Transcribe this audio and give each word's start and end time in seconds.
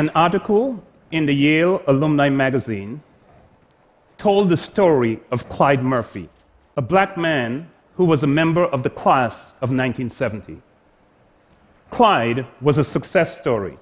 An 0.00 0.08
article 0.14 0.82
in 1.10 1.26
the 1.26 1.34
Yale 1.34 1.82
Alumni 1.86 2.30
Magazine 2.30 3.02
told 4.16 4.48
the 4.48 4.56
story 4.56 5.20
of 5.30 5.46
Clyde 5.50 5.82
Murphy, 5.82 6.30
a 6.74 6.80
black 6.80 7.18
man 7.18 7.68
who 7.96 8.06
was 8.06 8.22
a 8.22 8.26
member 8.26 8.64
of 8.64 8.82
the 8.82 8.88
class 8.88 9.50
of 9.60 9.68
1970. 9.68 10.62
Clyde 11.90 12.46
was 12.62 12.78
a 12.78 12.82
success 12.82 13.36
story. 13.36 13.78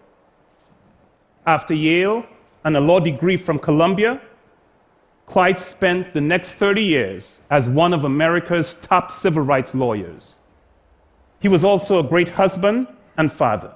After 1.46 1.72
Yale 1.72 2.26
and 2.64 2.76
a 2.76 2.80
law 2.80 2.98
degree 2.98 3.36
from 3.36 3.61
Columbia, 3.61 4.21
Clyde 5.26 5.61
spent 5.61 6.14
the 6.14 6.21
next 6.21 6.54
30 6.54 6.82
years 6.82 7.43
as 7.48 7.68
one 7.68 7.94
of 7.94 8.03
America's 8.03 8.75
top 8.82 9.12
civil 9.12 9.44
rights 9.44 9.72
lawyers. 9.72 10.40
He 11.39 11.46
was 11.46 11.62
also 11.62 12.00
a 12.00 12.03
great 12.03 12.30
husband 12.30 12.89
and 13.16 13.30
father. 13.30 13.72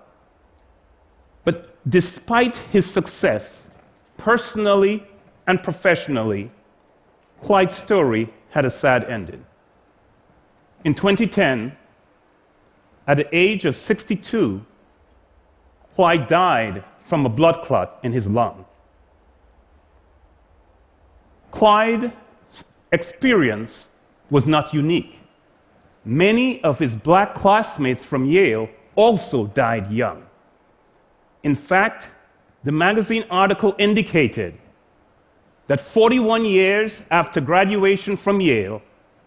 But 1.45 1.72
despite 1.89 2.57
his 2.57 2.91
success, 2.91 3.69
personally 4.17 5.07
and 5.47 5.63
professionally, 5.63 6.51
Clyde's 7.41 7.75
story 7.75 8.33
had 8.51 8.65
a 8.65 8.71
sad 8.71 9.05
ending. 9.05 9.45
In 10.85 10.95
2010, 10.95 11.77
at 13.07 13.17
the 13.17 13.29
age 13.37 13.65
of 13.65 13.77
62, 13.77 14.65
Clyde 15.95 16.27
died 16.27 16.85
from 17.03 17.27
a 17.27 17.29
blood 17.29 17.63
clot 17.63 17.99
in 18.03 18.13
his 18.13 18.27
lung. 18.27 18.65
Clyde's 21.51 22.13
experience 22.91 23.89
was 24.31 24.47
not 24.47 24.73
unique. 24.73 25.21
Many 26.05 26.63
of 26.65 26.79
his 26.79 26.97
black 26.97 27.35
classmates 27.35 28.05
from 28.05 28.25
Yale 28.25 28.69
also 28.95 29.47
died 29.47 29.93
young. 29.93 30.25
In 31.43 31.55
fact, 31.55 32.09
the 32.65 32.73
magazine 32.73 33.25
article 33.31 33.75
indicated 33.79 34.57
that 35.67 35.81
41 35.81 36.45
years 36.45 37.03
after 37.11 37.41
graduation 37.41 38.17
from 38.17 38.41
Yale, 38.41 38.83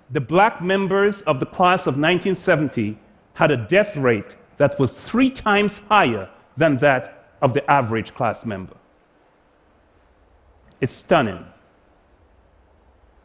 the 0.10 0.22
black 0.22 0.62
members 0.62 1.22
of 1.24 1.40
the 1.40 1.46
class 1.46 1.82
of 1.82 1.96
1970 1.96 2.98
had 3.34 3.52
a 3.52 3.58
death 3.58 3.98
rate 3.98 4.36
that 4.58 4.80
was 4.80 4.94
three 4.94 5.30
times 5.30 5.82
higher 5.90 6.30
than 6.56 6.78
that 6.78 7.34
of 7.42 7.54
the 7.54 7.70
average 7.70 8.14
class 8.14 8.46
member. 8.46 8.78
It's 10.80 10.94
stunning. 10.94 11.46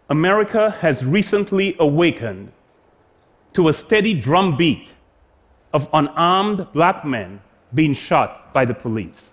America 0.08 0.70
has 0.80 1.05
recently 1.05 1.77
awakened 1.78 2.52
to 3.52 3.68
a 3.68 3.72
steady 3.72 4.14
drumbeat 4.14 4.94
of 5.72 5.88
unarmed 5.92 6.66
black 6.72 7.05
men 7.05 7.41
being 7.75 7.95
shot 7.95 8.53
by 8.53 8.65
the 8.65 8.75
police. 8.75 9.33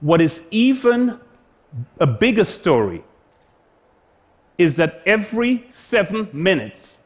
What 0.00 0.20
is 0.20 0.42
even 0.50 1.20
a 1.98 2.06
bigger 2.06 2.44
story 2.44 3.04
is 4.58 4.76
that 4.76 5.02
every 5.06 5.64
seven 5.70 6.28
minutes, 6.32 7.00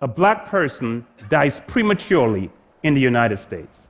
a 0.00 0.08
black 0.08 0.46
person 0.46 1.06
dies 1.28 1.60
prematurely 1.66 2.50
in 2.82 2.94
the 2.94 3.00
United 3.00 3.36
States. 3.36 3.88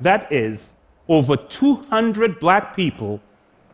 That 0.00 0.32
is, 0.32 0.68
over 1.08 1.36
200 1.36 2.40
black 2.40 2.74
people 2.74 3.20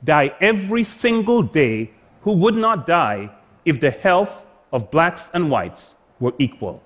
die 0.03 0.35
every 0.41 0.85
single 0.85 1.43
day 1.43 1.91
who 2.23 2.33
would 2.33 2.57
not 2.57 2.87
die 2.87 3.31
if 3.65 3.81
the 3.81 3.91
health 3.91 4.47
of 4.73 4.91
blacks 4.91 5.31
and 5.33 5.51
whites 5.51 5.95
were 6.19 6.33
equal. 6.39 6.83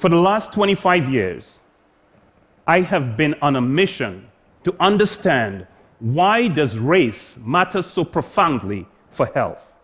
For 0.00 0.08
the 0.08 0.16
last 0.16 0.50
25 0.54 1.10
years, 1.10 1.60
I 2.66 2.80
have 2.80 3.18
been 3.18 3.34
on 3.42 3.56
a 3.56 3.60
mission 3.60 4.30
to 4.62 4.74
understand 4.80 5.66
why 5.98 6.48
does 6.48 6.78
race 6.78 7.36
matter 7.44 7.82
so 7.82 8.02
profoundly 8.02 8.88
for 9.10 9.26
health. 9.26 9.74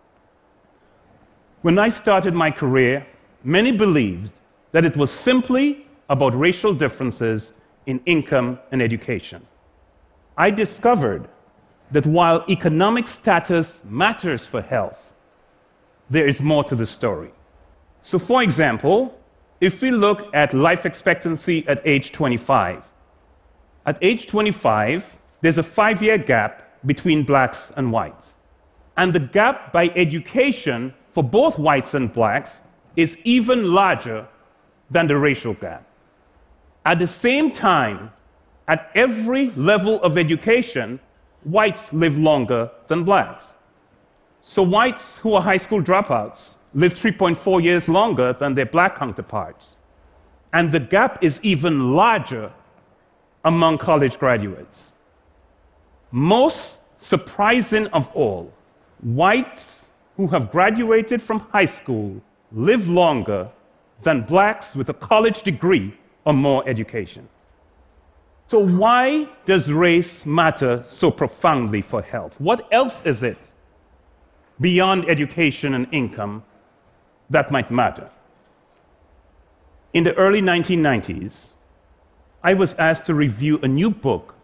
When 1.60 1.78
I 1.78 1.91
started 1.91 2.32
my 2.32 2.50
career, 2.50 3.06
many 3.44 3.72
believed 3.72 4.31
that 4.72 4.87
it 4.87 4.97
was 4.97 5.10
simply 5.10 5.87
about 6.09 6.34
racial 6.34 6.72
differences 6.72 7.53
in 7.84 8.00
income 8.06 8.59
and 8.72 8.81
education. 8.81 9.47
I 10.38 10.50
discovered 10.50 11.28
that 11.91 12.06
while 12.06 12.43
economic 12.48 13.06
status 13.06 13.83
matters 13.84 14.47
for 14.47 14.62
health, 14.62 15.12
there 16.09 16.27
is 16.27 16.41
more 16.41 16.65
to 16.65 16.75
the 16.75 16.87
story. 16.87 17.33
So, 18.00 18.19
for 18.19 18.43
example, 18.43 19.21
if 19.60 19.80
we 19.80 19.90
look 19.90 20.28
at 20.34 20.52
life 20.52 20.84
expectancy 20.84 21.66
at 21.66 21.80
age 21.84 22.12
25, 22.12 22.92
at 23.86 23.98
age 24.02 24.26
25, 24.26 25.22
there's 25.40 25.58
a 25.58 25.62
five 25.62 26.02
year 26.02 26.18
gap 26.18 26.62
between 26.84 27.22
blacks 27.22 27.72
and 27.76 27.90
whites. 27.90 28.36
And 28.96 29.12
the 29.12 29.20
gap 29.20 29.72
by 29.72 29.88
education 29.90 30.94
for 31.10 31.22
both 31.22 31.58
whites 31.58 31.94
and 31.94 32.12
blacks 32.12 32.62
is 32.96 33.18
even 33.24 33.72
larger 33.72 34.26
than 34.90 35.06
the 35.06 35.16
racial 35.16 35.54
gap. 35.54 35.86
At 36.84 36.98
the 36.98 37.06
same 37.06 37.50
time, 37.50 38.12
at 38.68 38.90
every 38.94 39.50
level 39.50 40.02
of 40.02 40.18
education, 40.18 41.00
whites 41.44 41.92
live 41.92 42.18
longer 42.18 42.70
than 42.88 43.04
blacks. 43.04 43.54
So, 44.42 44.62
whites 44.62 45.18
who 45.18 45.34
are 45.34 45.42
high 45.42 45.56
school 45.56 45.82
dropouts 45.82 46.56
live 46.75 46.94
3.4 46.94 47.62
years 47.62 47.88
longer 47.88 48.32
than 48.32 48.54
their 48.54 48.66
black 48.66 48.97
counterparts. 48.97 49.77
And 50.53 50.72
the 50.72 50.81
gap 50.81 51.22
is 51.22 51.41
even 51.43 51.94
larger 51.94 52.53
among 53.44 53.78
college 53.78 54.19
graduates. 54.19 54.94
Most 56.10 56.78
surprising 56.99 57.87
of 57.88 58.10
all, 58.15 58.53
whites 59.00 59.91
who 60.16 60.27
have 60.28 60.50
graduated 60.50 61.21
from 61.22 61.41
high 61.41 61.66
school 61.66 62.22
live 62.53 62.88
longer 62.88 63.50
than 64.03 64.22
blacks 64.22 64.75
with 64.75 64.88
a 64.88 64.94
college 64.94 65.43
degree 65.43 65.94
or 66.25 66.33
more 66.33 66.66
education. 66.69 67.28
So, 68.48 68.60
why 68.60 69.28
does 69.44 69.72
race 69.72 70.25
matter 70.25 70.84
so 70.88 71.10
profoundly 71.10 71.83
for 71.83 72.00
health? 72.00 72.41
What 72.41 72.69
else 72.71 73.04
is 73.04 73.22
it 73.22 73.50
beyond 74.60 75.09
education 75.09 75.75
and 75.75 75.87
income 75.91 76.44
that 77.31 77.50
might 77.50 77.70
matter? 77.70 78.10
In 79.92 80.04
the 80.04 80.14
early 80.14 80.42
1990s, 80.42 81.54
I 82.42 82.54
was 82.54 82.75
asked 82.75 83.06
to 83.06 83.14
review 83.14 83.59
a 83.62 83.69
new 83.69 83.91
book 83.91 84.34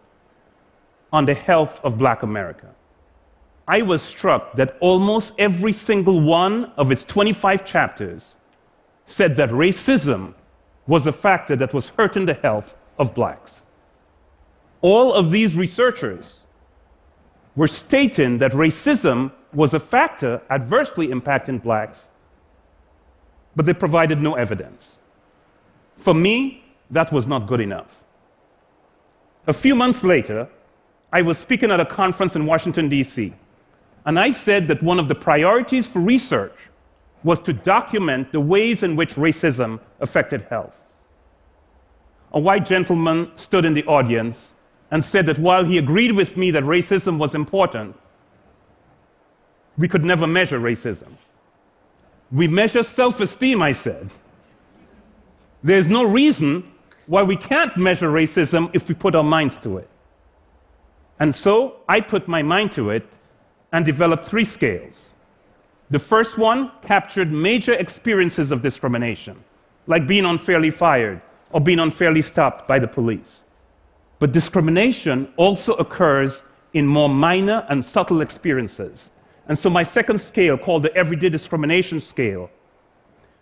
on 1.11 1.25
the 1.25 1.33
health 1.33 1.79
of 1.83 1.97
black 1.97 2.23
America. 2.23 2.69
I 3.67 3.81
was 3.81 4.01
struck 4.01 4.55
that 4.55 4.77
almost 4.81 5.33
every 5.37 5.71
single 5.71 6.19
one 6.19 6.65
of 6.75 6.91
its 6.91 7.05
25 7.05 7.63
chapters 7.63 8.35
said 9.05 9.35
that 9.37 9.49
racism 9.49 10.33
was 10.87 11.07
a 11.07 11.11
factor 11.11 11.55
that 11.55 11.73
was 11.73 11.89
hurting 11.89 12.25
the 12.25 12.33
health 12.33 12.75
of 12.97 13.13
blacks 13.13 13.65
all 14.83 15.13
of 15.13 15.31
these 15.31 15.55
researchers 15.55 16.43
were 17.55 17.69
stating 17.69 18.37
that 18.39 18.51
racism 18.51 19.31
was 19.53 19.73
a 19.73 19.79
factor 19.79 20.41
adversely 20.49 21.07
impacting 21.07 21.61
blacks, 21.63 22.09
but 23.55 23.65
they 23.65 23.73
provided 23.73 24.19
no 24.21 24.35
evidence. 24.35 24.99
For 25.95 26.13
me, 26.13 26.63
that 26.89 27.11
was 27.11 27.27
not 27.27 27.47
good 27.47 27.61
enough. 27.61 28.01
A 29.47 29.53
few 29.53 29.75
months 29.75 30.03
later, 30.03 30.47
I 31.11 31.21
was 31.21 31.37
speaking 31.37 31.69
at 31.71 31.79
a 31.79 31.85
conference 31.85 32.35
in 32.35 32.45
Washington, 32.45 32.89
D.C., 32.89 33.33
and 34.05 34.19
I 34.19 34.31
said 34.31 34.67
that 34.67 34.83
one 34.83 34.99
of 34.99 35.07
the 35.07 35.15
priorities 35.15 35.85
for 35.85 35.99
research 35.99 36.57
was 37.23 37.39
to 37.41 37.53
document 37.53 38.31
the 38.31 38.39
ways 38.39 38.83
in 38.83 38.95
which 38.95 39.15
racism 39.15 39.79
affected 39.99 40.41
health. 40.49 40.83
A 42.33 42.39
white 42.39 42.65
gentleman 42.65 43.31
stood 43.35 43.63
in 43.63 43.73
the 43.73 43.85
audience 43.85 44.55
and 44.91 45.03
said 45.03 45.25
that 45.27 45.39
while 45.39 45.63
he 45.63 45.77
agreed 45.77 46.11
with 46.11 46.35
me 46.35 46.51
that 46.51 46.63
racism 46.63 47.17
was 47.17 47.33
important, 47.33 47.95
we 49.77 49.87
could 49.87 50.03
never 50.03 50.27
measure 50.27 50.59
racism. 50.59 51.13
We 52.33 52.47
measure 52.47 52.81
self 52.81 53.19
esteem, 53.19 53.61
I 53.61 53.73
said. 53.73 54.09
There's 55.61 55.89
no 55.89 56.03
reason 56.03 56.69
why 57.05 57.21
we 57.21 57.35
can't 57.35 57.77
measure 57.77 58.09
racism 58.09 58.71
if 58.73 58.89
we 58.89 58.95
put 58.95 59.13
our 59.13 59.23
minds 59.23 59.57
to 59.59 59.77
it. 59.77 59.87
And 61.19 61.33
so 61.33 61.77
I 61.87 62.01
put 62.01 62.27
my 62.27 62.41
mind 62.41 62.71
to 62.73 62.89
it 62.89 63.05
and 63.71 63.85
developed 63.85 64.25
three 64.25 64.45
scales. 64.45 65.13
The 65.91 65.99
first 65.99 66.39
one 66.39 66.71
captured 66.81 67.31
major 67.31 67.73
experiences 67.73 68.51
of 68.51 68.63
discrimination, 68.63 69.43
like 69.85 70.07
being 70.07 70.25
unfairly 70.25 70.71
fired 70.71 71.21
or 71.51 71.61
being 71.61 71.79
unfairly 71.79 72.23
stopped 72.23 72.67
by 72.67 72.79
the 72.79 72.87
police. 72.87 73.45
But 74.17 74.31
discrimination 74.31 75.31
also 75.37 75.75
occurs 75.75 76.43
in 76.73 76.87
more 76.87 77.09
minor 77.09 77.65
and 77.69 77.85
subtle 77.85 78.21
experiences. 78.21 79.11
And 79.47 79.57
so 79.57 79.69
my 79.69 79.83
second 79.83 80.19
scale, 80.19 80.57
called 80.57 80.83
the 80.83 80.95
Everyday 80.95 81.29
Discrimination 81.29 81.99
Scale, 81.99 82.49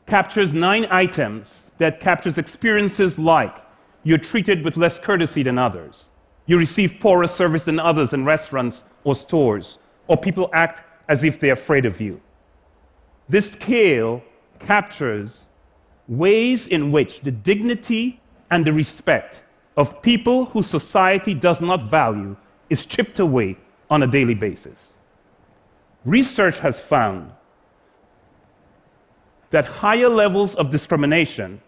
captures 0.07 0.51
nine 0.51 0.87
items 0.89 1.71
that 1.77 1.99
captures 1.99 2.37
experiences 2.37 3.19
like 3.19 3.63
you're 4.03 4.17
treated 4.17 4.63
with 4.63 4.77
less 4.77 4.99
courtesy 4.99 5.43
than 5.43 5.57
others. 5.57 6.09
You 6.47 6.57
receive 6.57 6.99
poorer 6.99 7.27
service 7.27 7.65
than 7.65 7.79
others 7.79 8.13
in 8.13 8.25
restaurants 8.25 8.83
or 9.03 9.15
stores, 9.15 9.77
or 10.07 10.17
people 10.17 10.49
act 10.53 10.81
as 11.07 11.23
if 11.23 11.39
they're 11.39 11.53
afraid 11.53 11.85
of 11.85 12.01
you. 12.01 12.19
This 13.29 13.51
scale 13.51 14.23
captures 14.59 15.49
ways 16.07 16.67
in 16.67 16.91
which 16.91 17.21
the 17.21 17.31
dignity 17.31 18.19
and 18.49 18.65
the 18.65 18.73
respect 18.73 19.43
of 19.77 20.01
people 20.01 20.45
whose 20.45 20.67
society 20.67 21.33
does 21.33 21.61
not 21.61 21.83
value 21.83 22.35
is 22.69 22.85
chipped 22.85 23.19
away 23.19 23.57
on 23.89 24.03
a 24.03 24.07
daily 24.07 24.35
basis. 24.35 24.97
Research 26.05 26.59
has 26.59 26.79
found 26.79 27.31
that 29.51 29.65
higher 29.65 30.09
levels 30.09 30.55
of 30.55 30.69
discrimination 30.69 31.61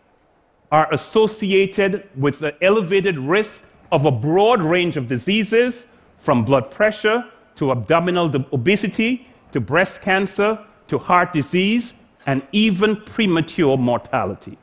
are 0.72 0.92
associated 0.92 2.10
with 2.16 2.40
the 2.40 2.56
elevated 2.64 3.18
risk 3.20 3.62
of 3.92 4.06
a 4.06 4.12
broad 4.12 4.62
range 4.62 4.98
of 4.98 5.08
diseases, 5.08 5.86
from 6.18 6.46
blood 6.46 6.72
pressure 6.72 7.26
to 7.56 7.72
abdominal 7.72 8.32
obesity 8.54 9.28
to 9.52 9.60
breast 9.60 10.02
cancer 10.02 10.58
to 10.88 10.98
heart 10.98 11.34
disease 11.34 11.94
and 12.26 12.42
even 12.52 12.96
premature 12.96 13.78
mortality. 13.78 14.58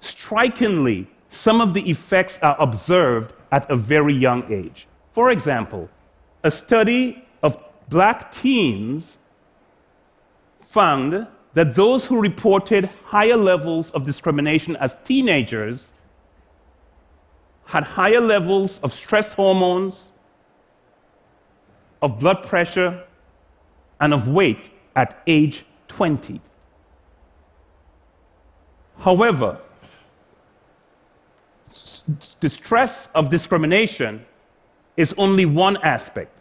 Strikingly, 0.00 1.08
some 1.28 1.60
of 1.60 1.74
the 1.74 1.90
effects 1.90 2.38
are 2.42 2.56
observed 2.60 3.32
at 3.50 3.68
a 3.70 3.76
very 3.76 4.14
young 4.14 4.44
age. 4.52 4.86
For 5.10 5.30
example, 5.30 5.88
a 6.44 6.50
study 6.50 7.26
of 7.42 7.56
black 7.88 8.30
teens 8.30 9.18
found 10.60 11.26
that 11.54 11.74
those 11.74 12.04
who 12.04 12.20
reported 12.20 12.90
higher 13.04 13.36
levels 13.36 13.90
of 13.92 14.04
discrimination 14.04 14.76
as 14.76 14.96
teenagers 15.04 15.92
had 17.66 17.82
higher 17.82 18.20
levels 18.20 18.78
of 18.80 18.92
stress 18.92 19.32
hormones, 19.32 20.10
of 22.02 22.20
blood 22.20 22.42
pressure, 22.42 23.04
and 24.00 24.12
of 24.12 24.28
weight 24.28 24.70
at 24.94 25.22
age 25.26 25.64
20. 25.88 26.40
However, 28.98 29.58
the 32.40 32.48
stress 32.48 33.08
of 33.14 33.30
discrimination 33.30 34.24
is 34.96 35.14
only 35.18 35.44
one 35.46 35.76
aspect. 35.78 36.35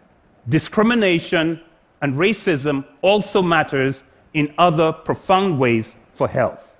Discrimination 0.47 1.59
and 2.01 2.15
racism 2.15 2.85
also 3.01 3.41
matters 3.41 4.03
in 4.33 4.53
other 4.57 4.91
profound 4.91 5.57
ways 5.57 5.95
for 6.13 6.27
health. 6.27 6.75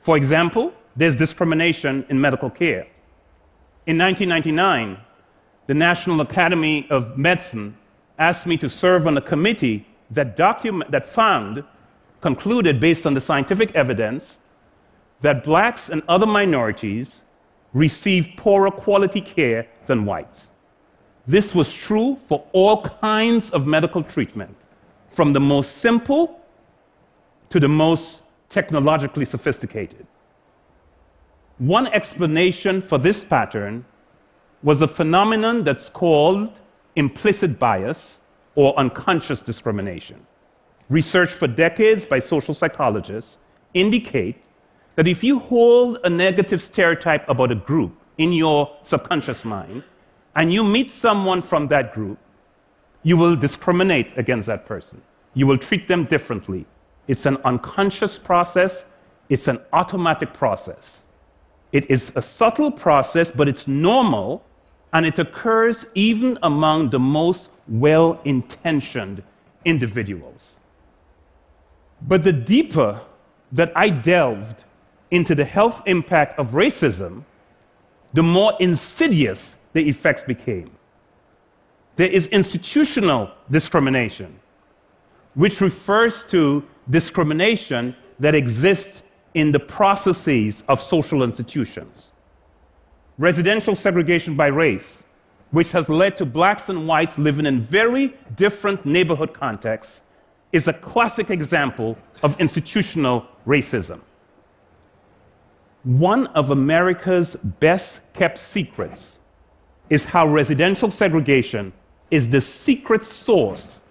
For 0.00 0.16
example, 0.16 0.72
there's 0.96 1.14
discrimination 1.14 2.04
in 2.08 2.20
medical 2.20 2.50
care. 2.50 2.86
In 3.86 3.98
1999, 3.98 4.98
the 5.66 5.74
National 5.74 6.20
Academy 6.20 6.86
of 6.90 7.16
Medicine 7.16 7.76
asked 8.18 8.46
me 8.46 8.56
to 8.56 8.68
serve 8.68 9.06
on 9.06 9.16
a 9.16 9.20
committee 9.20 9.86
that, 10.10 10.36
document, 10.36 10.90
that 10.90 11.08
found, 11.08 11.64
concluded 12.20 12.80
based 12.80 13.06
on 13.06 13.14
the 13.14 13.20
scientific 13.20 13.74
evidence, 13.74 14.38
that 15.20 15.44
blacks 15.44 15.88
and 15.88 16.02
other 16.08 16.26
minorities 16.26 17.22
receive 17.72 18.28
poorer 18.36 18.70
quality 18.70 19.20
care 19.20 19.66
than 19.86 20.04
whites. 20.04 20.50
This 21.26 21.54
was 21.54 21.72
true 21.72 22.16
for 22.26 22.44
all 22.52 22.82
kinds 22.82 23.50
of 23.50 23.66
medical 23.66 24.02
treatment, 24.02 24.54
from 25.08 25.32
the 25.32 25.40
most 25.40 25.78
simple 25.78 26.40
to 27.48 27.58
the 27.58 27.68
most 27.68 28.22
technologically 28.48 29.24
sophisticated. 29.24 30.06
One 31.58 31.86
explanation 31.88 32.82
for 32.82 32.98
this 32.98 33.24
pattern 33.24 33.84
was 34.62 34.82
a 34.82 34.88
phenomenon 34.88 35.64
that's 35.64 35.88
called 35.88 36.60
implicit 36.96 37.58
bias 37.58 38.20
or 38.54 38.78
unconscious 38.78 39.40
discrimination. 39.40 40.26
Research 40.90 41.30
for 41.30 41.46
decades 41.46 42.04
by 42.04 42.18
social 42.18 42.54
psychologists 42.54 43.38
indicate 43.72 44.42
that 44.96 45.08
if 45.08 45.24
you 45.24 45.38
hold 45.38 45.98
a 46.04 46.10
negative 46.10 46.62
stereotype 46.62 47.28
about 47.28 47.50
a 47.50 47.54
group 47.54 47.96
in 48.18 48.32
your 48.32 48.76
subconscious 48.82 49.44
mind 49.44 49.82
and 50.36 50.52
you 50.52 50.64
meet 50.64 50.90
someone 50.90 51.42
from 51.42 51.68
that 51.68 51.94
group, 51.94 52.18
you 53.02 53.16
will 53.16 53.36
discriminate 53.36 54.16
against 54.16 54.46
that 54.46 54.66
person. 54.66 55.00
You 55.34 55.46
will 55.46 55.58
treat 55.58 55.88
them 55.88 56.04
differently. 56.04 56.66
It's 57.06 57.26
an 57.26 57.36
unconscious 57.44 58.18
process, 58.18 58.84
it's 59.28 59.48
an 59.48 59.58
automatic 59.72 60.32
process. 60.32 61.02
It 61.72 61.90
is 61.90 62.12
a 62.14 62.22
subtle 62.22 62.70
process, 62.70 63.30
but 63.30 63.48
it's 63.48 63.66
normal, 63.66 64.44
and 64.92 65.04
it 65.04 65.18
occurs 65.18 65.84
even 65.94 66.38
among 66.42 66.90
the 66.90 67.00
most 67.00 67.50
well 67.68 68.20
intentioned 68.24 69.22
individuals. 69.64 70.60
But 72.00 72.22
the 72.22 72.32
deeper 72.32 73.00
that 73.52 73.72
I 73.74 73.88
delved 73.88 74.64
into 75.10 75.34
the 75.34 75.44
health 75.44 75.82
impact 75.86 76.38
of 76.38 76.50
racism, 76.50 77.24
the 78.12 78.22
more 78.22 78.52
insidious 78.60 79.56
the 79.74 79.88
effects 79.88 80.24
became. 80.24 80.70
There 81.96 82.08
is 82.08 82.26
institutional 82.28 83.30
discrimination, 83.50 84.40
which 85.34 85.60
refers 85.60 86.24
to 86.24 86.64
discrimination 86.88 87.94
that 88.18 88.34
exists 88.34 89.02
in 89.34 89.52
the 89.52 89.60
processes 89.60 90.64
of 90.68 90.80
social 90.80 91.22
institutions. 91.22 92.12
Residential 93.18 93.76
segregation 93.76 94.34
by 94.36 94.46
race, 94.46 95.06
which 95.50 95.72
has 95.72 95.88
led 95.88 96.16
to 96.16 96.24
blacks 96.24 96.68
and 96.68 96.88
whites 96.88 97.18
living 97.18 97.46
in 97.46 97.60
very 97.60 98.14
different 98.34 98.84
neighborhood 98.86 99.32
contexts, 99.34 100.02
is 100.52 100.68
a 100.68 100.72
classic 100.72 101.30
example 101.30 101.98
of 102.22 102.40
institutional 102.40 103.26
racism. 103.46 104.00
One 105.82 106.28
of 106.28 106.50
America's 106.50 107.36
best 107.36 108.00
kept 108.14 108.38
secrets 108.38 109.18
is 109.90 110.04
how 110.04 110.26
residential 110.26 110.90
segregation 110.90 111.72
is 112.10 112.30
the 112.30 112.40
secret 112.40 113.04
source 113.04 113.82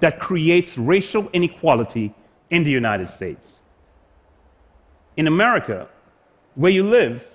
that 0.00 0.18
creates 0.18 0.76
racial 0.76 1.28
inequality 1.32 2.14
in 2.50 2.64
the 2.64 2.70
United 2.70 3.08
States. 3.08 3.60
In 5.16 5.26
America, 5.26 5.88
where 6.54 6.70
you 6.70 6.82
live 6.82 7.28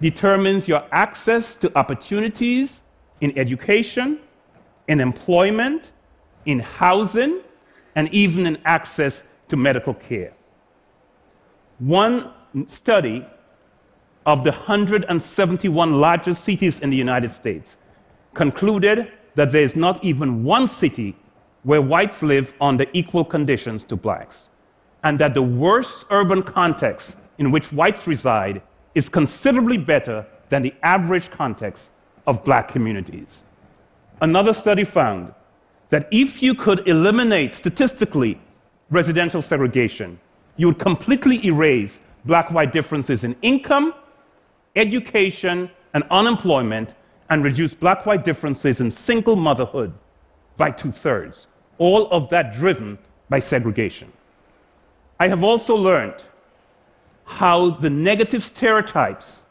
determines 0.00 0.66
your 0.66 0.84
access 0.92 1.56
to 1.56 1.76
opportunities 1.76 2.82
in 3.20 3.36
education, 3.38 4.18
in 4.88 5.00
employment, 5.00 5.92
in 6.46 6.58
housing, 6.58 7.40
and 7.94 8.08
even 8.14 8.46
in 8.46 8.58
access 8.64 9.24
to 9.48 9.56
medical 9.56 9.94
care. 9.94 10.32
One 11.78 12.32
study 12.66 13.26
of 14.26 14.44
the 14.44 14.50
171 14.50 16.00
largest 16.00 16.44
cities 16.44 16.80
in 16.80 16.90
the 16.90 16.96
United 16.96 17.30
States 17.30 17.76
concluded 18.34 19.10
that 19.34 19.50
there 19.52 19.62
is 19.62 19.76
not 19.76 20.02
even 20.04 20.44
one 20.44 20.66
city 20.66 21.16
where 21.62 21.82
whites 21.82 22.22
live 22.22 22.52
under 22.60 22.86
equal 22.92 23.24
conditions 23.24 23.84
to 23.84 23.96
blacks, 23.96 24.50
and 25.02 25.18
that 25.18 25.34
the 25.34 25.42
worst 25.42 26.06
urban 26.10 26.42
context 26.42 27.18
in 27.38 27.50
which 27.50 27.72
whites 27.72 28.06
reside 28.06 28.62
is 28.94 29.08
considerably 29.08 29.78
better 29.78 30.26
than 30.48 30.62
the 30.62 30.74
average 30.82 31.30
context 31.30 31.90
of 32.26 32.44
black 32.44 32.68
communities. 32.68 33.44
Another 34.20 34.52
study 34.52 34.84
found 34.84 35.32
that 35.88 36.08
if 36.10 36.42
you 36.42 36.54
could 36.54 36.86
eliminate 36.86 37.54
statistically 37.54 38.40
residential 38.90 39.42
segregation, 39.42 40.18
you 40.56 40.66
would 40.66 40.78
completely 40.78 41.44
erase 41.46 42.00
black 42.24 42.50
white 42.50 42.72
differences 42.72 43.24
in 43.24 43.34
income, 43.42 43.94
education, 44.76 45.70
and 45.94 46.04
unemployment, 46.10 46.94
and 47.28 47.44
reduce 47.44 47.74
black 47.74 48.06
white 48.06 48.24
differences 48.24 48.80
in 48.80 48.90
single 48.90 49.36
motherhood 49.36 49.92
by 50.56 50.70
two 50.70 50.92
thirds 50.92 51.46
all 51.80 52.08
of 52.10 52.28
that 52.28 52.52
driven 52.52 52.98
by 53.30 53.38
segregation. 53.38 54.12
I 55.18 55.28
have 55.28 55.42
also 55.42 55.74
learned 55.74 56.22
how 57.24 57.70
the 57.70 57.88
negative 57.88 58.44
stereotypes 58.44 59.46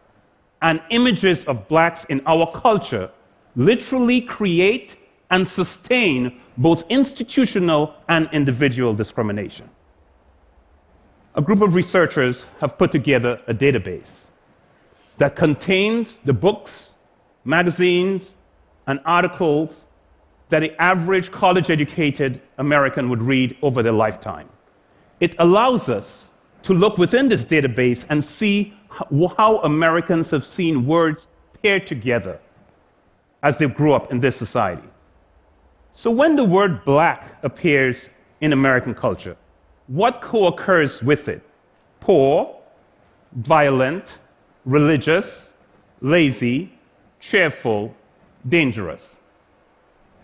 and 0.62 0.82
images 0.92 1.44
of 1.46 1.68
blacks 1.68 2.06
in 2.06 2.22
our 2.28 2.50
culture 2.52 3.10
literally 3.56 4.22
create 4.22 4.96
and 5.32 5.46
sustain 5.46 6.40
both 6.58 6.84
institutional 6.90 7.96
and 8.08 8.30
individual 8.32 8.94
discrimination. 8.94 9.68
A 11.36 11.42
group 11.42 11.62
of 11.62 11.74
researchers 11.74 12.46
have 12.60 12.78
put 12.78 12.92
together 12.92 13.42
a 13.48 13.54
database 13.54 14.28
that 15.20 15.36
contains 15.36 16.20
the 16.26 16.34
books, 16.34 16.96
magazines, 17.46 18.36
and 18.88 19.00
articles 19.06 19.86
that 20.50 20.62
the 20.62 20.82
average 20.82 21.32
college 21.32 21.70
educated 21.70 22.42
American 22.58 23.10
would 23.10 23.22
read 23.22 23.56
over 23.62 23.84
their 23.84 23.94
lifetime. 23.94 24.50
It 25.20 25.36
allows 25.38 25.88
us 25.90 26.32
to 26.64 26.74
look 26.74 26.98
within 26.98 27.30
this 27.30 27.46
database 27.46 28.06
and 28.10 28.24
see 28.24 28.74
how 28.90 29.60
Americans 29.64 30.32
have 30.32 30.44
seen 30.44 30.86
words 30.86 31.28
paired 31.62 31.86
together 31.86 32.40
as 33.44 33.58
they 33.58 33.68
grew 33.68 33.94
up 33.94 34.12
in 34.12 34.20
this 34.20 34.36
society. 34.36 34.88
So 35.94 36.10
when 36.12 36.36
the 36.36 36.46
word 36.46 36.84
black 36.86 37.38
appears 37.44 38.10
in 38.42 38.54
American 38.54 38.96
culture, 38.96 39.36
what 39.88 40.22
co 40.22 40.48
occurs 40.48 41.04
with 41.04 41.28
it? 41.28 41.42
Poor, 42.00 42.58
violent, 43.34 44.20
religious, 44.70 45.54
lazy, 46.00 46.72
cheerful, 47.20 47.96
dangerous. 48.48 49.18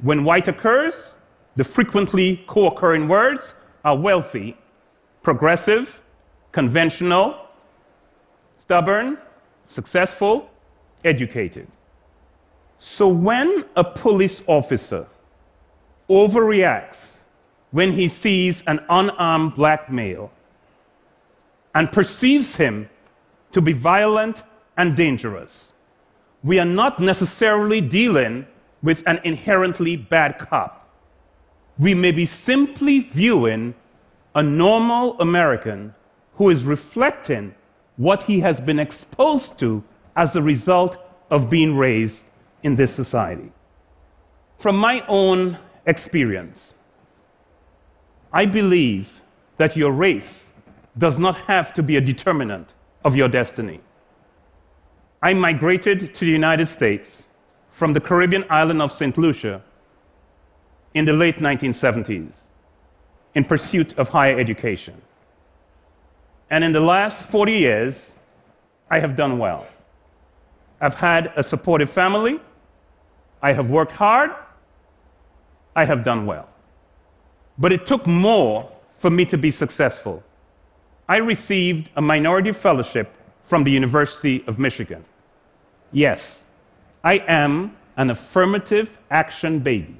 When 0.02 0.24
white 0.24 0.48
occurs, 0.48 1.18
the 1.56 1.64
frequently 1.64 2.44
co 2.48 2.68
occurring 2.68 3.08
words 3.08 3.56
are 3.84 3.98
wealthy, 3.98 4.56
progressive, 5.24 6.02
conventional, 6.52 7.48
stubborn, 8.56 9.18
successful, 9.68 10.50
educated. 11.04 11.68
So 12.78 13.08
when 13.08 13.66
a 13.76 13.84
police 13.84 14.44
officer 14.46 15.08
overreacts 16.08 17.22
when 17.72 17.92
he 17.94 18.08
sees 18.08 18.64
an 18.68 18.80
unarmed 18.90 19.56
black 19.56 19.92
male 19.92 20.32
and 21.74 21.92
perceives 21.92 22.56
him 22.56 22.90
to 23.56 23.62
be 23.62 23.72
violent 23.72 24.44
and 24.76 24.98
dangerous, 24.98 25.72
we 26.44 26.60
are 26.60 26.66
not 26.66 27.00
necessarily 27.00 27.80
dealing 27.80 28.46
with 28.84 29.02
an 29.08 29.18
inherently 29.24 29.96
bad 29.96 30.38
cop. 30.38 30.90
We 31.80 31.94
may 31.94 32.12
be 32.12 32.26
simply 32.26 33.00
viewing 33.00 33.74
a 34.36 34.44
normal 34.44 35.18
American 35.22 35.96
who 36.34 36.50
is 36.50 36.66
reflecting 36.66 37.56
what 37.96 38.24
he 38.24 38.42
has 38.42 38.60
been 38.60 38.78
exposed 38.78 39.58
to 39.60 39.82
as 40.18 40.36
a 40.36 40.42
result 40.42 40.98
of 41.32 41.50
being 41.50 41.78
raised 41.78 42.28
in 42.62 42.76
this 42.76 42.94
society. 42.94 43.54
From 44.58 44.76
my 44.78 45.02
own 45.08 45.58
experience, 45.86 46.76
I 48.34 48.48
believe 48.48 49.22
that 49.56 49.78
your 49.78 49.94
race 49.94 50.52
does 50.98 51.18
not 51.18 51.38
have 51.48 51.72
to 51.76 51.82
be 51.82 51.96
a 51.96 52.02
determinant 52.02 52.74
of 53.06 53.16
your 53.16 53.30
destiny. 53.30 53.80
I 55.22 55.34
migrated 55.34 56.14
to 56.16 56.26
the 56.26 56.32
United 56.32 56.66
States 56.66 57.30
from 57.72 57.94
the 57.94 58.02
Caribbean 58.02 58.44
island 58.50 58.82
of 58.82 58.92
St. 58.92 59.18
Lucia 59.18 59.62
in 60.94 61.06
the 61.06 61.14
late 61.14 61.38
1970s 61.38 62.48
in 63.36 63.44
pursuit 63.44 63.98
of 63.98 64.10
higher 64.10 64.40
education. 64.40 65.02
And 66.50 66.64
in 66.64 66.74
the 66.74 66.80
last 66.80 67.28
40 67.28 67.54
years, 67.54 68.18
I 68.90 69.00
have 69.00 69.16
done 69.16 69.38
well. 69.38 69.68
I've 70.82 70.96
had 70.96 71.32
a 71.36 71.44
supportive 71.44 71.90
family. 71.90 72.40
I 73.42 73.54
have 73.54 73.70
worked 73.70 73.92
hard. 73.92 74.32
I 75.76 75.86
have 75.86 76.04
done 76.04 76.26
well. 76.26 76.50
But 77.58 77.72
it 77.72 77.86
took 77.86 78.08
more 78.08 78.72
for 78.94 79.10
me 79.10 79.26
to 79.26 79.38
be 79.38 79.52
successful. 79.52 80.24
I 81.08 81.18
received 81.18 81.92
a 81.96 82.02
minority 82.02 82.52
fellowship 82.52 83.14
from 83.44 83.64
the 83.64 83.72
University 83.72 84.44
of 84.48 84.58
Michigan. 84.58 85.06
Yes, 85.92 86.48
I 87.04 87.24
am 87.28 87.78
an 87.96 88.10
affirmative 88.10 88.98
action 89.12 89.60
baby. 89.60 89.98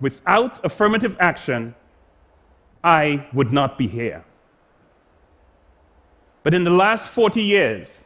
Without 0.00 0.64
affirmative 0.64 1.16
action, 1.20 1.74
I 2.82 3.26
would 3.34 3.52
not 3.52 3.76
be 3.76 3.86
here. 3.86 4.24
But 6.42 6.54
in 6.54 6.64
the 6.64 6.70
last 6.70 7.10
40 7.10 7.42
years, 7.42 8.04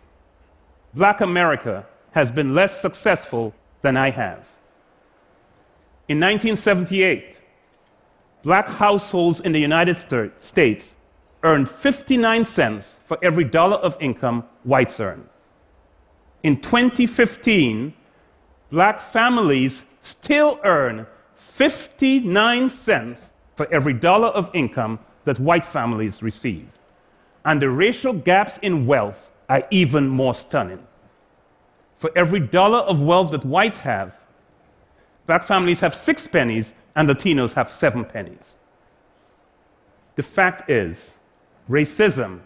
black 0.93 1.21
America 1.21 1.87
has 2.11 2.33
been 2.33 2.55
less 2.55 2.81
successful 2.81 3.55
than 3.83 3.97
I 3.97 4.11
have. 4.11 4.49
In 6.09 6.19
1978, 6.19 7.39
black 8.43 8.69
households 8.69 9.41
in 9.41 9.53
the 9.53 9.61
United 9.61 9.95
States 10.39 10.97
earned 11.45 11.69
59 11.69 12.45
cents 12.45 12.99
for 13.05 13.19
every 13.23 13.45
dollar 13.45 13.77
of 13.77 13.97
income 14.01 14.45
whites 14.65 14.99
earn. 14.99 15.29
In 16.43 16.61
2015, 16.61 17.95
black 18.71 19.01
families 19.01 19.85
still 20.03 20.59
earn 20.65 21.07
59 21.37 22.69
cents 22.69 23.35
for 23.55 23.73
every 23.73 23.93
dollar 23.93 24.29
of 24.29 24.51
income 24.53 24.99
that 25.25 25.39
white 25.39 25.65
families 25.65 26.23
receive. 26.23 26.67
And 27.45 27.61
the 27.61 27.71
racial 27.71 28.15
gaps 28.15 28.59
in 28.59 28.87
wealth 28.87 29.31
are 29.49 29.67
even 29.71 30.09
more 30.09 30.35
stunning. 30.35 30.87
For 31.95 32.11
every 32.17 32.41
dollar 32.41 32.79
of 32.79 33.01
wealth 33.01 33.31
that 33.33 33.45
whites 33.45 33.81
have, 33.81 34.27
black 35.27 35.45
families 35.45 35.81
have 35.81 35.95
six 35.95 36.27
pennies 36.27 36.75
and 36.97 37.09
Latinos 37.09 37.55
have 37.55 37.71
seven 37.71 38.05
pennies. 38.05 38.57
The 40.17 40.23
fact 40.23 40.71
is, 40.71 41.19
racism 41.69 42.41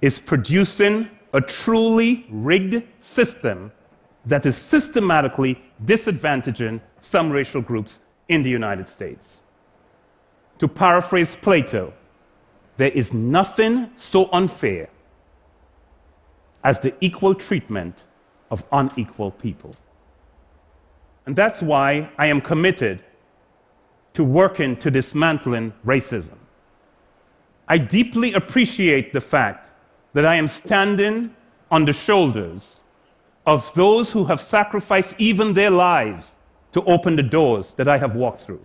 is 0.00 0.18
producing 0.18 1.10
a 1.32 1.40
truly 1.40 2.26
rigged 2.30 2.82
system 2.98 3.72
that 4.24 4.46
is 4.46 4.56
systematically 4.56 5.60
disadvantaging 5.84 6.80
some 7.00 7.30
racial 7.30 7.60
groups 7.60 8.00
in 8.28 8.42
the 8.42 8.50
United 8.50 8.86
States. 8.86 9.42
To 10.58 10.68
paraphrase 10.68 11.36
Plato, 11.36 11.92
there 12.76 12.90
is 12.90 13.12
nothing 13.12 13.90
so 13.96 14.28
unfair 14.32 14.88
as 16.62 16.80
the 16.80 16.94
equal 17.00 17.34
treatment 17.34 18.04
of 18.50 18.64
unequal 18.72 19.30
people. 19.30 19.74
And 21.26 21.36
that's 21.36 21.62
why 21.62 22.10
I 22.18 22.26
am 22.26 22.40
committed 22.40 23.04
to 24.14 24.24
working 24.24 24.76
to 24.76 24.90
dismantling 24.90 25.72
racism. 25.84 26.38
I 27.68 27.78
deeply 27.78 28.32
appreciate 28.32 29.12
the 29.12 29.20
fact 29.20 29.68
that 30.14 30.24
I 30.24 30.36
am 30.36 30.48
standing 30.48 31.34
on 31.70 31.84
the 31.84 31.92
shoulders 31.92 32.80
of 33.46 33.72
those 33.74 34.10
who 34.10 34.24
have 34.24 34.40
sacrificed 34.40 35.14
even 35.18 35.54
their 35.54 35.70
lives 35.70 36.36
to 36.72 36.82
open 36.84 37.16
the 37.16 37.22
doors 37.22 37.74
that 37.74 37.86
I 37.86 37.98
have 37.98 38.14
walked 38.14 38.40
through. 38.40 38.64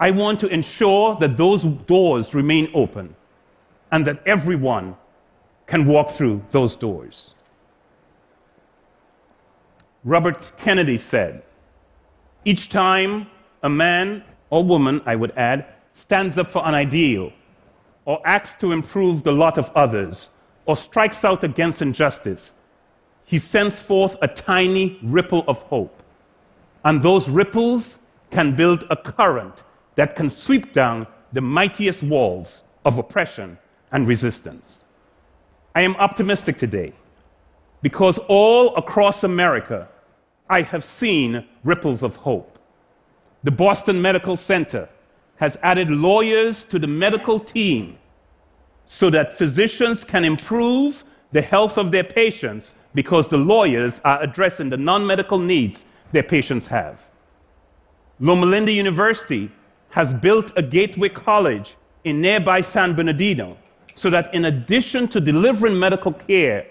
I 0.00 0.10
want 0.10 0.40
to 0.40 0.48
ensure 0.48 1.14
that 1.16 1.36
those 1.36 1.62
doors 1.64 2.34
remain 2.34 2.70
open 2.72 3.14
and 3.90 4.06
that 4.06 4.22
everyone 4.26 4.96
can 5.66 5.86
walk 5.86 6.10
through 6.10 6.42
those 6.50 6.76
doors. 6.76 7.34
Robert 10.04 10.52
Kennedy 10.56 10.96
said, 10.96 11.42
Each 12.44 12.68
time 12.68 13.26
a 13.62 13.68
man 13.68 14.24
or 14.50 14.64
woman, 14.64 15.02
I 15.04 15.16
would 15.16 15.32
add, 15.32 15.66
stands 15.92 16.38
up 16.38 16.48
for 16.48 16.66
an 16.66 16.74
ideal, 16.74 17.32
or 18.08 18.22
acts 18.24 18.56
to 18.56 18.72
improve 18.72 19.22
the 19.22 19.30
lot 19.30 19.58
of 19.58 19.70
others, 19.74 20.30
or 20.64 20.74
strikes 20.74 21.26
out 21.26 21.44
against 21.44 21.82
injustice, 21.82 22.54
he 23.26 23.38
sends 23.38 23.78
forth 23.78 24.16
a 24.22 24.26
tiny 24.26 24.98
ripple 25.02 25.44
of 25.46 25.60
hope. 25.64 26.02
And 26.86 27.02
those 27.02 27.28
ripples 27.28 27.98
can 28.30 28.56
build 28.56 28.84
a 28.88 28.96
current 28.96 29.62
that 29.96 30.16
can 30.16 30.30
sweep 30.30 30.72
down 30.72 31.06
the 31.34 31.42
mightiest 31.42 32.02
walls 32.02 32.64
of 32.86 32.96
oppression 32.96 33.58
and 33.92 34.08
resistance. 34.08 34.84
I 35.74 35.82
am 35.82 35.94
optimistic 35.96 36.56
today 36.56 36.94
because 37.82 38.16
all 38.26 38.74
across 38.76 39.22
America, 39.22 39.86
I 40.48 40.62
have 40.62 40.82
seen 40.82 41.44
ripples 41.62 42.02
of 42.02 42.16
hope. 42.16 42.58
The 43.44 43.50
Boston 43.50 44.00
Medical 44.00 44.38
Center 44.38 44.88
has 45.38 45.56
added 45.62 45.90
lawyers 45.90 46.64
to 46.64 46.78
the 46.78 46.86
medical 46.86 47.38
team 47.38 47.98
so 48.86 49.10
that 49.10 49.36
physicians 49.36 50.04
can 50.04 50.24
improve 50.24 51.04
the 51.32 51.42
health 51.42 51.78
of 51.78 51.90
their 51.90 52.04
patients 52.04 52.74
because 52.94 53.28
the 53.28 53.36
lawyers 53.36 54.00
are 54.04 54.20
addressing 54.22 54.70
the 54.70 54.76
non 54.76 55.06
medical 55.06 55.38
needs 55.38 55.84
their 56.12 56.22
patients 56.22 56.66
have. 56.68 57.08
Loma 58.18 58.46
Linda 58.46 58.72
University 58.72 59.50
has 59.90 60.12
built 60.12 60.50
a 60.56 60.62
gateway 60.62 61.08
college 61.08 61.76
in 62.04 62.20
nearby 62.20 62.60
San 62.60 62.94
Bernardino 62.94 63.56
so 63.94 64.10
that 64.10 64.32
in 64.34 64.46
addition 64.46 65.06
to 65.08 65.20
delivering 65.20 65.78
medical 65.78 66.12
care, 66.12 66.66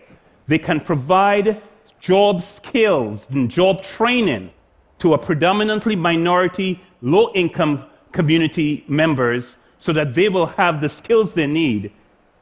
they 0.47 0.57
can 0.57 0.79
provide 0.79 1.61
job 1.99 2.41
skills 2.41 3.29
and 3.29 3.49
job 3.49 3.83
training 3.83 4.51
to 4.99 5.13
a 5.13 5.17
predominantly 5.17 5.95
minority, 5.95 6.81
low 7.01 7.31
income 7.33 7.85
community 8.17 8.83
members 8.87 9.57
so 9.77 9.93
that 9.93 10.15
they 10.15 10.27
will 10.27 10.47
have 10.47 10.81
the 10.81 10.89
skills 10.89 11.35
they 11.35 11.45
need 11.45 11.91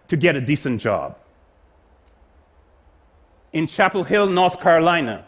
to 0.08 0.16
get 0.16 0.34
a 0.34 0.40
decent 0.40 0.80
job. 0.80 1.18
In 3.52 3.68
Chapel 3.68 4.06
Hill, 4.06 4.28
North 4.30 4.62
Carolina, 4.62 5.26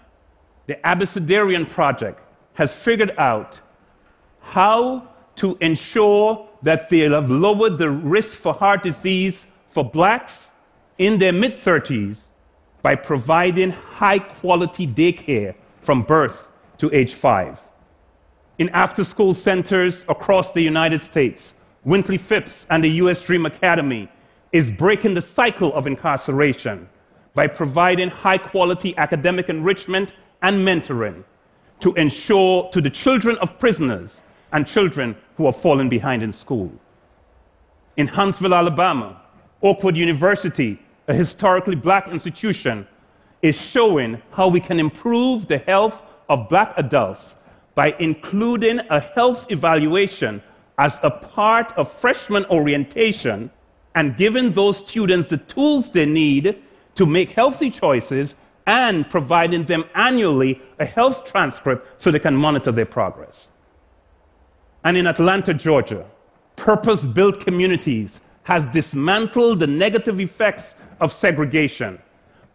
the 0.66 0.76
Abecedarian 0.86 1.70
Project 1.70 2.22
has 2.54 2.72
figured 2.74 3.14
out 3.18 3.60
how 4.40 5.10
to 5.36 5.58
ensure 5.60 6.48
that 6.62 6.90
they 6.90 7.00
have 7.00 7.30
lowered 7.30 7.78
the 7.78 7.92
risk 7.92 8.40
for 8.40 8.54
heart 8.54 8.84
disease 8.84 9.48
for 9.68 9.84
blacks 9.84 10.52
in 10.98 11.20
their 11.20 11.34
mid 11.34 11.56
30s 11.56 12.28
by 12.82 12.96
providing 12.96 13.72
high 13.72 14.20
quality 14.20 14.88
daycare 14.88 15.56
from 15.82 16.04
birth 16.04 16.48
to 16.78 16.90
age 16.96 17.14
five. 17.14 17.67
In 18.58 18.70
after 18.70 19.04
school 19.04 19.36
centers 19.36 20.04
across 20.10 20.52
the 20.52 20.62
United 20.62 21.00
States, 21.00 21.54
Wintley 21.86 22.20
Phipps 22.20 22.66
and 22.72 22.84
the 22.84 22.90
US 23.04 23.22
Dream 23.22 23.46
Academy 23.46 24.10
is 24.52 24.72
breaking 24.72 25.14
the 25.14 25.22
cycle 25.22 25.72
of 25.76 25.86
incarceration 25.86 26.90
by 27.36 27.46
providing 27.46 28.10
high 28.10 28.40
quality 28.40 28.98
academic 28.98 29.48
enrichment 29.50 30.16
and 30.42 30.68
mentoring 30.68 31.24
to 31.82 31.94
ensure 31.94 32.68
to 32.72 32.82
the 32.82 32.90
children 32.90 33.38
of 33.38 33.60
prisoners 33.60 34.24
and 34.52 34.66
children 34.66 35.16
who 35.36 35.46
are 35.46 35.54
falling 35.54 35.88
behind 35.88 36.24
in 36.24 36.34
school. 36.34 36.72
In 37.96 38.08
Huntsville, 38.08 38.56
Alabama, 38.56 39.22
Oakwood 39.62 39.96
University, 39.96 40.80
a 41.08 41.14
historically 41.14 41.76
black 41.76 42.08
institution, 42.08 42.88
is 43.44 43.56
showing 43.56 44.20
how 44.32 44.48
we 44.48 44.60
can 44.60 44.80
improve 44.80 45.48
the 45.48 45.60
health 45.60 46.02
of 46.28 46.50
black 46.50 46.74
adults 46.78 47.36
by 47.78 47.96
including 48.00 48.80
a 48.90 49.00
health 49.00 49.46
evaluation 49.52 50.42
as 50.80 51.00
a 51.04 51.12
part 51.12 51.72
of 51.78 51.88
freshman 51.88 52.44
orientation 52.46 53.52
and 53.94 54.18
giving 54.18 54.52
those 54.52 54.80
students 54.80 55.30
the 55.30 55.38
tools 55.38 55.92
they 55.92 56.04
need 56.04 56.58
to 56.96 57.06
make 57.06 57.30
healthy 57.30 57.70
choices 57.70 58.36
and 58.66 59.08
providing 59.12 59.64
them 59.66 59.86
annually 59.94 60.60
a 60.80 60.86
health 60.86 61.24
transcript 61.24 62.02
so 62.02 62.10
they 62.10 62.18
can 62.18 62.36
monitor 62.36 62.72
their 62.72 62.88
progress. 62.88 63.52
And 64.84 64.98
in 64.98 65.06
Atlanta, 65.06 65.54
Georgia, 65.54 66.04
purpose 66.56 67.06
built 67.06 67.42
communities 67.42 68.22
has 68.42 68.66
dismantled 68.66 69.60
the 69.60 69.68
negative 69.68 70.20
effects 70.20 70.74
of 71.00 71.14
segregation 71.14 72.00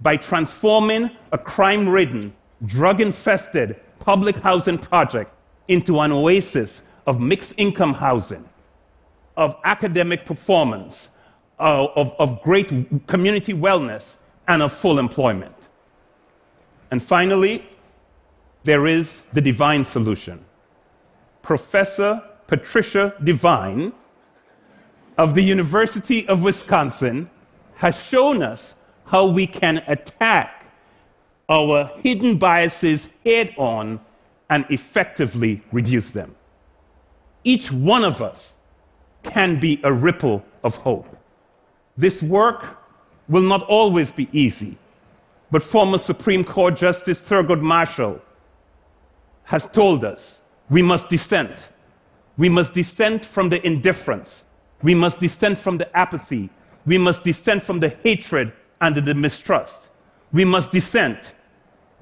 by 0.00 0.16
transforming 0.16 1.12
a 1.30 1.38
crime 1.38 1.88
ridden, 1.88 2.34
drug 2.66 3.00
infested 3.00 3.78
public 4.02 4.36
housing 4.38 4.78
project 4.78 5.32
into 5.68 6.00
an 6.00 6.10
oasis 6.10 6.82
of 7.06 7.20
mixed 7.20 7.54
income 7.56 7.94
housing, 7.94 8.48
of 9.36 9.56
academic 9.64 10.26
performance, 10.26 11.10
uh, 11.60 11.86
of, 11.94 12.12
of 12.18 12.42
great 12.42 12.68
community 13.06 13.54
wellness, 13.54 14.16
and 14.48 14.60
of 14.60 14.72
full 14.72 14.98
employment. 14.98 15.68
And 16.90 17.00
finally, 17.00 17.64
there 18.64 18.86
is 18.86 19.22
the 19.32 19.40
divine 19.40 19.84
solution. 19.84 20.44
Professor 21.40 22.22
Patricia 22.48 23.14
Devine 23.22 23.92
of 25.16 25.34
the 25.34 25.42
University 25.42 26.26
of 26.26 26.42
Wisconsin 26.42 27.30
has 27.76 27.96
shown 28.00 28.42
us 28.42 28.74
how 29.06 29.26
we 29.26 29.46
can 29.46 29.78
attack 29.86 30.61
our 31.52 31.90
hidden 32.02 32.38
biases 32.38 33.08
head 33.26 33.54
on 33.58 34.00
and 34.48 34.64
effectively 34.70 35.62
reduce 35.70 36.10
them. 36.12 36.34
Each 37.44 37.70
one 37.70 38.04
of 38.04 38.22
us 38.22 38.56
can 39.22 39.60
be 39.60 39.78
a 39.84 39.92
ripple 39.92 40.42
of 40.64 40.76
hope. 40.76 41.14
This 41.94 42.22
work 42.22 42.78
will 43.28 43.42
not 43.42 43.62
always 43.64 44.10
be 44.10 44.30
easy, 44.32 44.78
but 45.50 45.62
former 45.62 45.98
Supreme 45.98 46.42
Court 46.42 46.74
Justice 46.74 47.18
Thurgood 47.18 47.60
Marshall 47.60 48.18
has 49.44 49.66
told 49.68 50.06
us 50.06 50.40
we 50.70 50.80
must 50.80 51.10
dissent. 51.10 51.68
We 52.38 52.48
must 52.48 52.72
dissent 52.72 53.26
from 53.26 53.50
the 53.50 53.64
indifference. 53.66 54.46
We 54.82 54.94
must 54.94 55.20
dissent 55.20 55.58
from 55.58 55.76
the 55.76 55.94
apathy. 55.94 56.48
We 56.86 56.96
must 56.96 57.24
dissent 57.24 57.62
from 57.62 57.80
the 57.80 57.90
hatred 57.90 58.54
and 58.80 58.96
the 58.96 59.14
mistrust. 59.14 59.90
We 60.32 60.46
must 60.46 60.72
dissent 60.72 61.34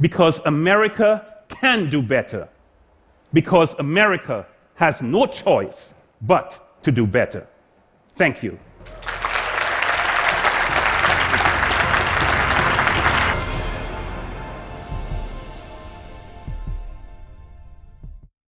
because 0.00 0.40
America 0.46 1.26
can 1.48 1.90
do 1.90 2.02
better, 2.02 2.48
because 3.32 3.74
America 3.78 4.46
has 4.74 5.02
no 5.02 5.26
choice 5.26 5.94
but 6.22 6.82
to 6.82 6.90
do 6.90 7.06
better. 7.06 7.46
Thank 8.16 8.42
you. 8.42 8.58